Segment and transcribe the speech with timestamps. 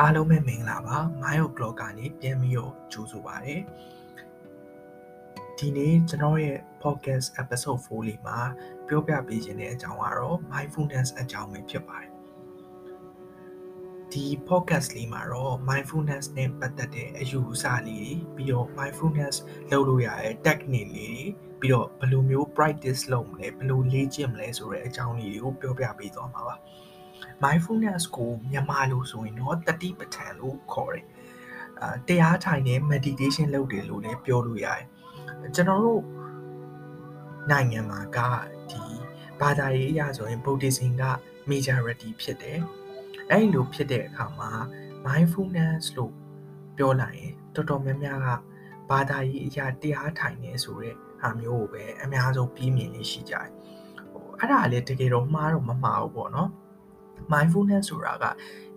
[0.00, 3.56] အားလုံးပဲမင်္ဂလာပါ Myo Blog ကနေပြန်ပြီးတော့ကြိုဆိုပါရစေ
[5.58, 8.38] ဒီနေ့ကျွန်တော်ရဲ့ podcast episode 4လေးမှာ
[8.86, 12.10] ပြောပြပေးခြင်းတဲ့အကြောင်းကတော့ mindfulness အကြောင်းပဲဖြစ်ပါတယ်
[14.12, 19.36] ဒီ podcast လေးမှာတော့ mindfulness နဲ့ပတ်သက်တဲ့အယူအဆလေးတွေပြီးတော့ mindfulness
[19.70, 21.26] လုပ်လို့ရတဲ့ technique လေးတွေ
[21.60, 26.56] ပြီးတော့ဘယ်လိုမျိုး practice လုပ်မလဲဘယ်လိုလေ့ကျင့်မလဲဆိုတဲ့အကြောင်းလေးတွေကိုပြောပြပေးသွားမှာပါ
[27.42, 31.06] mindfulness ကိုမြန်မာလိုဆိုရင်တော့တတိပဋ္ဌာန်လို့ခေါ်တယ်
[31.80, 34.84] အာတရားထိုင်နေ meditation လုပ်တယ်လို့လည်းပြောလို့ရတယ်
[35.54, 36.02] ကျွန်တော်တို့
[37.50, 38.18] နိုင်ငံမှာက
[38.70, 38.82] ဒီ
[39.40, 41.04] ဘာသာရေးအရဆိုရင် Buddhism က
[41.50, 42.60] majority ဖြစ်တယ်
[43.30, 44.50] အဲ့လိုဖြစ်တဲ့အခါမှာ
[45.06, 46.12] mindfulness လို့
[46.76, 48.28] ပြောလိုက်ရင်တော်တော်များများက
[48.90, 53.48] ဘာသာရေးအရာတရားထိုင်နေဆိုတဲ့ဟာမျိုးကိုပဲအများဆုံးပြီးမြင်နေရှိကြတယ်
[54.12, 56.50] ဟိုအဲ့ဒါလည်းတကယ်တော့မှားတော့မမှားဘူးပေါ့နော်
[57.32, 58.24] mindfulness ဆိုတာက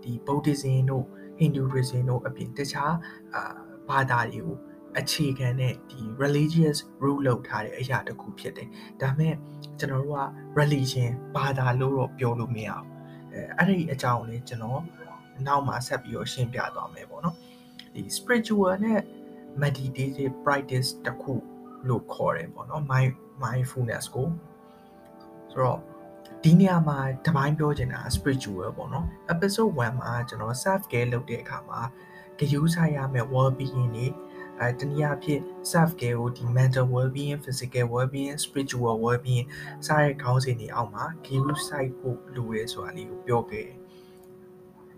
[0.04, 1.06] ဒီ Buddhism တို့
[1.40, 2.94] Hinduism တို့အပြင်တခြား
[3.36, 3.54] အာ
[3.90, 4.58] ဘာသာတွေကို
[5.00, 8.70] အခြေခံတဲ့ဒီ religious rule လောက်ထားတဲ့အရာတစ်ခုဖြစ်တယ်။
[9.02, 9.34] ဒါမဲ့
[9.80, 10.24] ကျွန်တော်တို့က
[10.60, 12.86] religion ဘာသာလို့တော့ပြောလို့မရဘူး။
[13.34, 14.82] အဲအဲ့ဒီအကြောင်းလေးကျွန်တော်
[15.48, 17.36] နောက်မှာဆက်ပြီးတော့ရှင်းပြသွားမယ်ပေါ့နော်။
[17.94, 19.02] ဒီ spiritual နဲ့
[19.62, 21.34] meditative practice တစ်ခု
[21.88, 22.84] လို့ခေါ်တယ်ပေါ့နော်
[23.44, 24.28] mindfulness ကို
[25.52, 25.80] ဆိုတော့
[26.44, 31.82] ဒီနေရာမှာတပိုင်းပြောချင်တာ spiritual ပေါ့နော် episode 1မှာကျွန်တော် self care လုပ်တဲ့အခါမှာ
[32.40, 34.08] ဂရုစိုက်ရမယ့် well being တွေ
[34.60, 39.46] အဲတနည်းအားဖြင့် self care ကိုဒီ mental well being physical well being spiritual well being
[39.86, 43.68] စတဲ့ခေါင်းစဉ်တွေအောက်မှာဂရုစိုက်ဖို့လိုရဲဆိုတာလေးကိုပြောခဲ့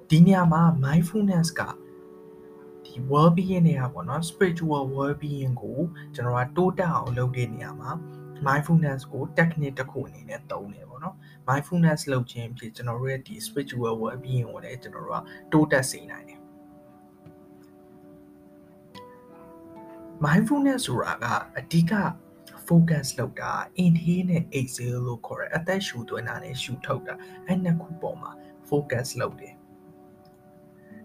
[0.10, 1.62] ဒီနေရာမှာ mindfulness က
[2.86, 5.80] ဒီ well being တွေကပေါ့နော် spiritual well being ကို
[6.14, 7.92] ကျွန်တော်ကတိုးတက်အောင်လုပ်တဲ့နေရာမှာ
[8.46, 11.16] mindfulness ကို technique တစ်ခုအနေနဲ့သုံးတယ်ပေါ့နော်
[11.48, 16.40] mindfulness လုပ်ခြင်းဖြစ်ကျွန်တော်တို့ရဲ့ဒီ spiritual well being ကိုလည်းကျွန်တော်တို့ကတိုးတက်စေနိုင်တယ်
[20.26, 21.26] mindfulness ဆိုတာက
[21.58, 21.94] အဓိက
[22.68, 23.52] focus လုပ်တာ
[23.84, 27.14] inhale နဲ့ exhale လို့ခေါ်တယ်အသက်ရှူသွင်းတာနဲ့ရှူထုတ်တာ
[27.46, 28.32] အဲ့နှစ်ခုပေါ်မှာ
[28.70, 29.57] focus လုပ်တယ်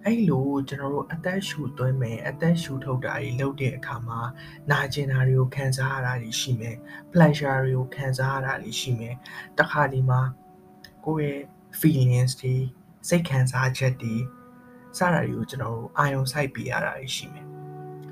[0.06, 4.20] အဲ့လိုကျွန်တော်တို့အသက်ရှူသွင်းမယ်အသက်ရှူထုတ်တာတွေလုပ်တဲ့အခါမှာ
[4.70, 6.76] နာကျင်တာတွေကိုခံစားရတာတွေရှိမယ်
[7.12, 9.14] pleasure တွေကိုခံစားရတာတွေရှိမယ်
[9.58, 10.20] တခါဒီမှာ
[11.04, 11.42] ကိုယ့်ရဲ့
[11.80, 12.54] feelings တွေ
[13.08, 14.14] စိတ်ခံစားချက်တွေ
[14.98, 17.46] စတာတွေကိုကျွန်တော်တို့အာရုံစိုက်ပေးရတာတွေရှိမယ်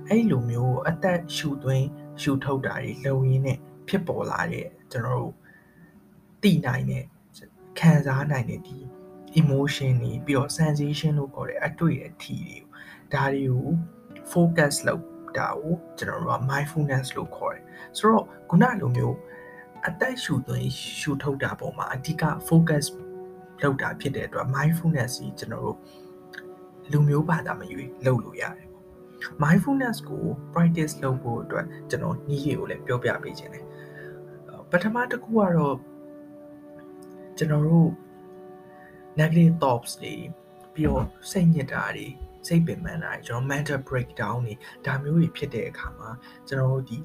[0.08, 1.86] အဲ့လိုမျိုးအသက်ရှူသွင်း
[2.20, 3.58] ရှူထုတ်တာတွေလုံရင်းနဲ့
[3.88, 5.34] ဖြစ်ပေါ်လာတဲ့ကျွန်တော်တို့
[6.42, 7.04] သိနိုင်တဲ့
[7.78, 8.78] ခံစားနိုင်တဲ့ဒီ
[9.38, 12.64] emotion တွေပြီးတော့ sensation လို့ခေါ်တဲ့အတွေ့အထိတွေကို
[13.12, 13.66] ဒါတွေကို
[14.32, 15.04] focus လုပ်
[15.38, 17.62] တာကိုကျွန်တော်တို့က mindfulness လို့ခေါ်တယ်
[17.98, 19.16] ဆိုတော့ခုနလိုမျိုး
[19.88, 22.84] အသက်ရှူသွင်းရှူထုတ်တာပုံမှာအဓိက focus
[23.62, 25.78] လုပ်တာဖြစ်တဲ့အတွက် mindfulness ကြီးကျွန်တော်တို့
[26.90, 28.69] လူမျိုးဘာသာမရွေးလုပ်လို့ရတယ်
[29.42, 33.64] mindfulness ကို practice လုပ်ဖို့အတွက်ကျွန်တော်နည်းလေးကိုလည်းပြောပြပေးခြင်းတယ်
[34.70, 35.76] ပထမတစ်ခုကတော့
[37.38, 37.90] ကျွန်တော်တို့
[39.19, 40.15] negative thoughts တွေ
[40.75, 42.06] ပြီးတော့စိတ်ညစ်တာတွေ
[42.47, 44.54] စိတ်ပင်ပန်းတာတွေကျွန်တော် mental breakdown တွေ
[44.87, 46.10] ဒါမျိုးတွေဖြစ်တဲ့အခါမှာ
[46.48, 46.98] ကျွန်တော်တို့ဒီ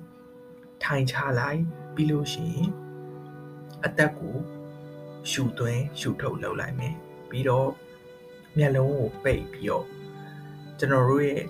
[0.84, 1.62] ထိုင်ချလိုက်
[1.96, 2.70] ပြီးလို့ရှိရင်
[3.86, 4.36] အသက်ကို
[5.30, 6.96] ရှူသွင်းရှူထုတ်လုပ်လိုက်မယ်
[7.30, 7.70] ပြီးတော့
[8.58, 9.86] မျက်လုံးကိုပိတ်ပြီးတော့
[10.80, 11.44] ကျွန်တော်တို့ရဲ့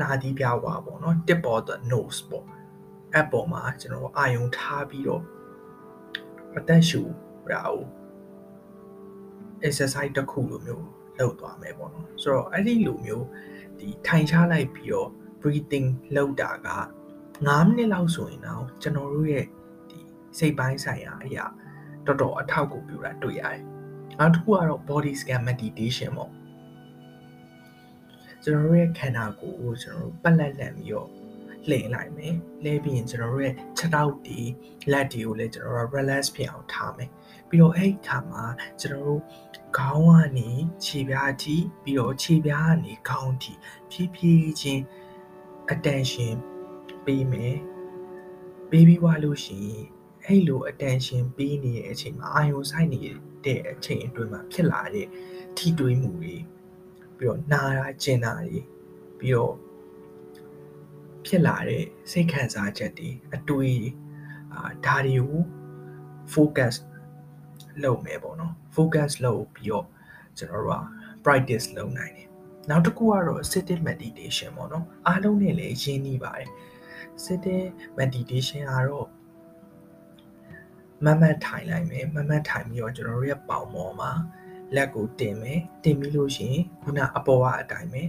[0.00, 2.46] နာသီးပြဝါပေါ့နော် tip of the nose ပေါ့
[3.14, 5.22] အဲ့ပေါ်မှာကျွန်တော်အာယုံထားပြီးတော့
[6.56, 7.00] အသက်ရှူ
[7.50, 7.84] တာကို
[9.66, 10.86] exercise တစ်ခုလိုမျိုး
[11.18, 13.26] လုပ်သွားမယ်ပေါ့နော်ဆိုတော့အဲ့ဒီလိုမျိုး
[13.78, 15.08] ဒီထိုင်ချလိုက်ပြီးတော့
[15.40, 16.68] breathing လုပ်တာက
[17.18, 19.44] 9မိနစ်လောက်ဆိုရင်တော့ကျွန်တော်တို့ရဲ့
[19.90, 19.98] ဒီ
[20.38, 21.44] စိတ်ပိုင်းဆိုင်ရာအရာ
[22.06, 23.62] တော်တော်အထောက်အကူပြုတာတွေ့ရတယ်
[24.18, 26.32] နောက်တစ်ခုကတော့ body scan meditation ပေါ့
[28.44, 31.08] ကျွန်တော်တို့ရဲ့ခန္ဓာကိုယ်ကိုကျွန်တော်တို့ပတ်လက်လန်ပြီးတော့
[31.70, 32.34] လှည့်လိုက်မယ်
[32.64, 34.40] လှည့်ပြီးရင်ကျွန်တော်တို့ရဲ့ခြေထောက်တွေ
[34.92, 37.10] လက်တွေကိုလည်းကျွန်တော်တို့ relax ဖြစ်အောင်ထားမယ်
[37.48, 38.44] ပြီးတော့အဲ့ဒီခါမှာ
[38.80, 39.22] ကျွန်တော်တို့
[39.78, 40.50] ခေါင်းကနေ
[40.84, 43.52] ခြေပြားအထိပြီးတော့ခြေပြားကနေခေါင်းအထိ
[43.90, 44.82] ဖြည်းဖြည်းချင်း
[45.74, 46.34] attention
[47.04, 47.56] ပေးမယ်
[48.70, 49.84] ပေးပြီးွားလို့ရှိရင်
[50.24, 53.00] အဲ့လို attention ပေးနေတဲ့အချိန်မှာအာရုံစိုက်နေ
[53.44, 55.06] တဲ့အချိန်အတွင်းမှာဖြစ်လာတဲ့
[55.56, 56.34] ထိတွေးမှုတွေ
[57.16, 58.60] ပြီးတော့နာတာကျင်တာတွေ
[59.18, 59.54] ပြီးတော့
[61.28, 63.88] ဖြစ်လာတဲ့စိတ်ခံစားချက်တွေအတွေး
[64.54, 65.42] အာဒါတွေကို
[66.32, 66.74] focus
[67.84, 69.86] လုပ်မယ်ပေါ့နော် focus လုပ်ပြီးတော့
[70.38, 70.82] ကျွန်တော်တို့က
[71.24, 72.28] practice လုပ်နိုင်တယ်
[72.68, 76.50] နောက်တစ်ခုကတော့ sitting meditation ပေါ့နော်အားလုံးနဲ့လည်းရင်းနှီးပါတယ်
[77.24, 77.66] sitting
[77.98, 79.08] meditation ကတော့
[81.04, 84.10] မမတ်ထိုင်လိုက်မယ်မမတ်ထိုင်ပြီးတော့ကျွန်တော်တို့ရဲ့ပေါင်ပေါ်မှာ
[84.74, 88.02] လက်ကိုတင်မယ်တင်ပြီးလို့ရှိရင်ခုနအပေါ်ကအတိုင်းပဲ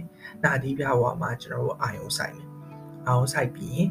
[0.44, 2.49] နာသီးပြဝါမှာကျွန်တော်တို့အာယုံဆိုင်မယ်
[3.08, 3.88] အာယုံဆိုင်ပြီးရင်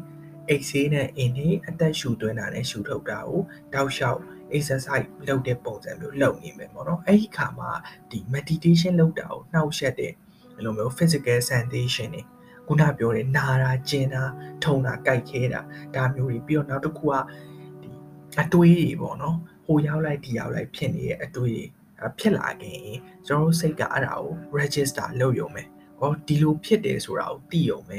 [0.48, 3.40] အိတ်ဆေးနဲ့အင်းဒီအသက်ရှူသွင်းတာနဲ့ရှူထုတ်တာကို
[3.74, 4.20] တောက်လျှောက်
[4.56, 7.70] exercise လုပ်တဲ့ပုံစံမျိုးလုပ်နေမယ်ပေါ့နော်အဲ့ဒီခါမှာ
[8.10, 10.12] ဒီ meditation လုပ်တာကိုနှောက်ယှက်တဲ့
[10.54, 12.22] အဲ့လိုမျိုး physical sensation တွေ
[12.66, 14.22] ခုနပြောတဲ့နာတာကျင်တာ
[14.64, 15.60] ထုံတာကြိုက်ခဲတာ
[15.94, 17.14] ဒါမျိုးတွေပြီးတော့နောက်တစ်ခုက
[17.82, 17.90] ဒီ
[18.40, 19.36] အတွေးတွေပေါ့နော်
[19.66, 21.62] ဟိုရောက်လိုက်ဒီရောက်လိုက်ဖြစ်နေတဲ့အတွေး
[21.98, 22.84] တွေဖြစ်လာခင်
[23.26, 25.62] ကျွန်တော်တို့စိတ်ကအဲ့ဒါကို register လုပ်ရုံပဲ
[25.98, 27.98] ဟောဒီလိုဖြစ်တယ်ဆိုတာကိုသိရုံပဲ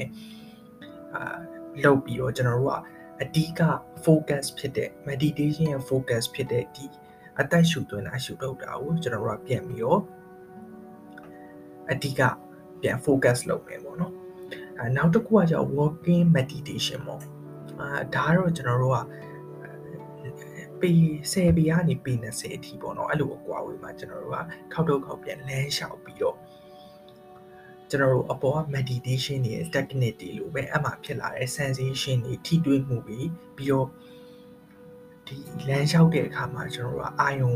[1.15, 1.37] အာ
[1.83, 2.77] လုပ်ပြီးတော့ကျွန်တော်တို့က
[3.21, 3.61] အဓိက
[4.05, 6.85] focus ဖြစ်တဲ့ meditation ရဲ့ focus ဖြစ်တဲ့ဒီ
[7.39, 10.01] အသက်ရှူသွင်းတာရှူထုတ်တာကိုကျွန်တော်တို့ကပြန်ပြီးတော့
[11.91, 12.21] အဓိက
[12.81, 14.13] ပြန် focus လုပ်မယ်ပေါ့နော်
[14.79, 17.21] အဲနောက်တစ်ခုကကျတော့ walking meditation ပေါ့
[17.79, 18.99] အာဒါကတော့ကျွန်တော်တို့က
[20.81, 20.91] ပေ
[21.31, 24.37] 10ပေကနေပေ20အထိပေါ့နော်အဲ့လိုအကွာဝေးမှာကျွန်တော်တို့က
[24.73, 26.35] ခောက်တော့ခောက်ပြန်လမ်းလျှောက်ပြီးတော့
[27.91, 33.19] ကျွန်တော်တို့အပေါ်က meditation တွေ technique တွေလို့ပဲအမှဖြစ်လာတဲ့ sensation တွေထိတွေ့မှုတွေ
[33.57, 33.88] ပြီးတော့
[35.27, 37.53] ဒီလမ်းလျှောက်တဲ့အခါမှာကျွန်တော်တို့ကအာယုံ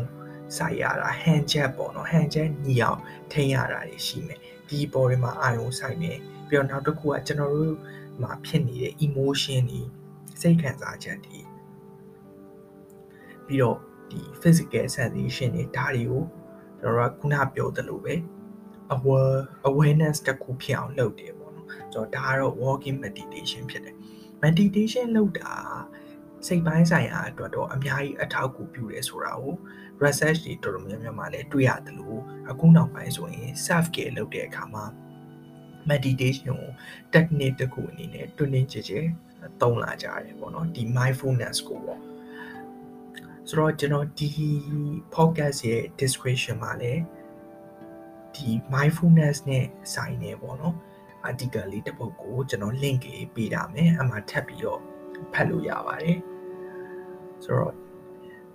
[0.58, 3.00] ဆိုင်ရတာ hand jet ပေါ့နော် hand jet ညီအောင်
[3.32, 4.40] ထိန်းရတာတွေရှိမယ်
[4.70, 6.18] ဒီပေါ်တွေမှာအာယုံဆိုင်မယ်
[6.48, 7.76] ပြီးတော့နောက်တစ်ခုကကျွန်တော်တို့
[8.22, 9.82] မှာဖြစ်နေတဲ့ emotion တွေ
[10.42, 11.40] စိတ်ခံစားချက်တွေ
[13.46, 13.78] ပြီးတော့
[14.12, 16.24] ဒီ physical sensation တွေဒါတွေကို
[16.80, 18.16] ကျွန်တော်တို့ကခုနပြောသလိုပဲ
[18.94, 19.40] aware
[19.70, 23.96] awareness တခုဖြစ်အောင်လုပ်တယ်ပေါ့နော်ကျွန်တော်ဒါကတော့ walking meditation ဖြစ်တယ်
[24.44, 25.56] meditation လုပ်တာ
[26.48, 29.54] စိတ်ပိုင်းဆိုင်ရာအတွက်တော့အများကြီးအထောက်အကူပြုတယ်ဆိုတာကို
[30.04, 34.86] research တွေတော်တော်များများမှလည်းတွေ့ရတယ်လို့အခုနောက်ပိုင်းဆိုရင် self care လုပ်တဲ့အခါမှာ
[35.90, 36.72] meditation ကို
[37.14, 39.06] technique တစ်ခုအနေနဲ့တွင်တွင်ကြည်ကြည်
[39.62, 42.02] သုံးလာကြတယ်ပေါ့နော်ဒီ mindfulness ကိုပေါ့
[43.48, 44.30] ဆိုတော့ကျွန်တော်ဒီ
[45.16, 47.02] podcast ရဲ့ description မှာလည်း
[48.36, 50.76] ဒီ mindfulness နဲ့ဆိုင်နေပေါ့နော်
[51.28, 54.82] article လေးတစ်ပုဒ်ကိုကျွန်တော် link လေးပေးထားမယ်အမှထပ်ပြီးတော့
[55.34, 56.18] ဖတ်လို့ရပါတယ်
[57.44, 57.74] ဆိုတော့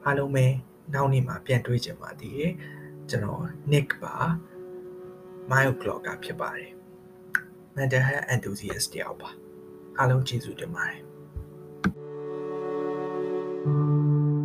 [0.04, 0.46] အားလုံးပဲ
[0.94, 2.52] နောက်နေ့မှာပြန်တွေ့ကြပါသေးတယ်
[3.10, 4.16] ကျွန်တော် Nick ပါ
[5.50, 6.72] Mile Clocker ဖြစ်ပါတယ်
[7.76, 9.30] mental health enthusiast တယောက်ပါ
[9.98, 11.00] အားလုံးကျေးဇူးတင်ပါတယ်
[13.62, 14.39] thank you